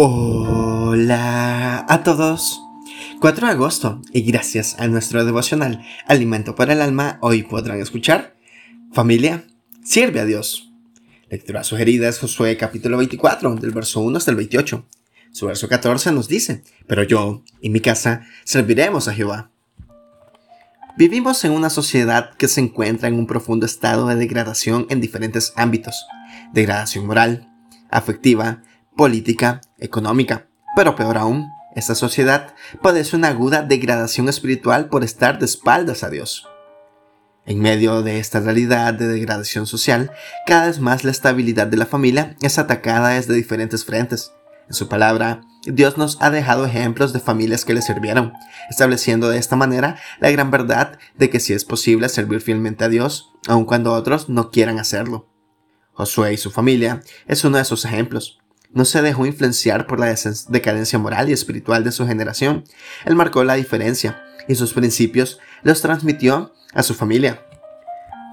[0.00, 2.62] Hola a todos.
[3.18, 8.36] 4 de agosto y gracias a nuestro devocional Alimento para el Alma, hoy podrán escuchar
[8.92, 9.44] Familia,
[9.82, 10.70] sirve a Dios.
[11.28, 14.86] Lectura sugerida es Josué capítulo 24, del verso 1 hasta el 28.
[15.32, 19.50] Su verso 14 nos dice, pero yo y mi casa serviremos a Jehová.
[20.96, 25.52] Vivimos en una sociedad que se encuentra en un profundo estado de degradación en diferentes
[25.56, 26.06] ámbitos.
[26.52, 27.52] Degradación moral,
[27.90, 28.62] afectiva,
[28.98, 30.48] política, económica.
[30.76, 36.10] Pero peor aún, esta sociedad padece una aguda degradación espiritual por estar de espaldas a
[36.10, 36.48] Dios.
[37.46, 40.10] En medio de esta realidad de degradación social,
[40.46, 44.32] cada vez más la estabilidad de la familia es atacada desde diferentes frentes.
[44.66, 48.32] En su palabra, Dios nos ha dejado ejemplos de familias que le sirvieron,
[48.68, 52.88] estableciendo de esta manera la gran verdad de que si es posible servir fielmente a
[52.88, 55.28] Dios, aun cuando otros no quieran hacerlo.
[55.92, 58.40] Josué y su familia es uno de esos ejemplos.
[58.72, 60.14] No se dejó influenciar por la
[60.48, 62.64] decadencia moral y espiritual de su generación.
[63.04, 67.42] Él marcó la diferencia y sus principios los transmitió a su familia.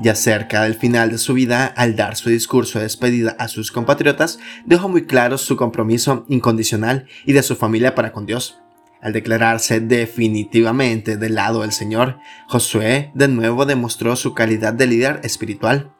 [0.00, 3.70] Ya cerca del final de su vida, al dar su discurso de despedida a sus
[3.70, 8.58] compatriotas, dejó muy claro su compromiso incondicional y de su familia para con Dios.
[9.02, 15.20] Al declararse definitivamente del lado del Señor, Josué de nuevo demostró su calidad de líder
[15.24, 15.92] espiritual.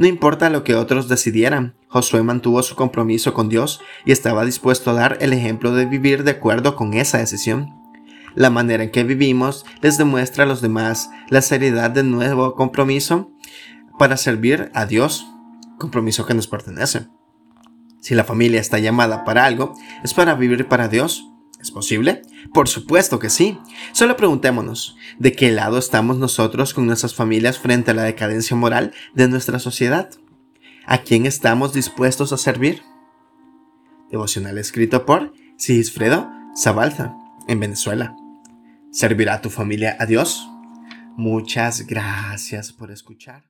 [0.00, 4.90] No importa lo que otros decidieran, Josué mantuvo su compromiso con Dios y estaba dispuesto
[4.90, 7.68] a dar el ejemplo de vivir de acuerdo con esa decisión.
[8.34, 13.30] La manera en que vivimos les demuestra a los demás la seriedad de nuevo compromiso
[13.98, 15.26] para servir a Dios,
[15.78, 17.08] compromiso que nos pertenece.
[18.00, 21.29] Si la familia está llamada para algo, es para vivir para Dios,
[21.60, 22.22] ¿Es posible?
[22.54, 23.58] Por supuesto que sí.
[23.92, 28.94] Solo preguntémonos, ¿de qué lado estamos nosotros con nuestras familias frente a la decadencia moral
[29.14, 30.10] de nuestra sociedad?
[30.86, 32.82] ¿A quién estamos dispuestos a servir?
[34.10, 37.14] Devocional escrito por Sigisfredo Zabalza,
[37.46, 38.16] en Venezuela.
[38.90, 40.48] ¿Servirá tu familia a Dios?
[41.16, 43.38] Muchas gracias por escuchar.